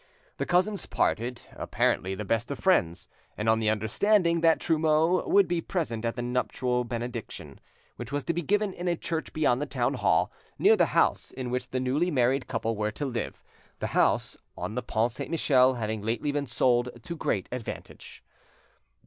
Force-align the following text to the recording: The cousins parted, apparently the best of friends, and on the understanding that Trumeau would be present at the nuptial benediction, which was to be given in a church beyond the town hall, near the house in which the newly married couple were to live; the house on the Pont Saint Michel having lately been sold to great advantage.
The 0.37 0.47
cousins 0.47 0.87
parted, 0.87 1.43
apparently 1.55 2.15
the 2.15 2.25
best 2.25 2.49
of 2.49 2.57
friends, 2.57 3.07
and 3.37 3.47
on 3.47 3.59
the 3.59 3.69
understanding 3.69 4.41
that 4.41 4.59
Trumeau 4.59 5.23
would 5.27 5.47
be 5.47 5.61
present 5.61 6.05
at 6.05 6.15
the 6.15 6.23
nuptial 6.23 6.83
benediction, 6.83 7.59
which 7.97 8.11
was 8.11 8.23
to 8.23 8.33
be 8.33 8.41
given 8.41 8.73
in 8.73 8.87
a 8.87 8.95
church 8.95 9.31
beyond 9.31 9.61
the 9.61 9.67
town 9.67 9.93
hall, 9.93 10.31
near 10.57 10.75
the 10.75 10.87
house 10.97 11.29
in 11.29 11.51
which 11.51 11.69
the 11.69 11.79
newly 11.79 12.09
married 12.09 12.47
couple 12.47 12.75
were 12.75 12.89
to 12.89 13.05
live; 13.05 13.43
the 13.77 13.85
house 13.93 14.35
on 14.57 14.73
the 14.73 14.81
Pont 14.81 15.11
Saint 15.11 15.29
Michel 15.29 15.75
having 15.75 16.01
lately 16.01 16.31
been 16.31 16.47
sold 16.47 16.89
to 17.03 17.15
great 17.15 17.47
advantage. 17.51 18.23